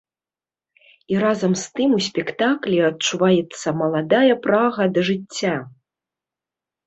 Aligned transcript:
І 1.15 1.19
разам 1.23 1.51
з 1.63 1.65
тым 1.79 1.89
у 1.97 1.99
спектаклі 2.05 2.77
адчуваецца 2.89 3.67
маладая 3.81 4.33
прага 4.45 4.83
да 4.95 5.01
жыцця. 5.11 5.53